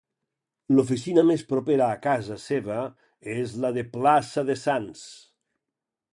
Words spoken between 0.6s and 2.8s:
L'oficina més propera a casa seva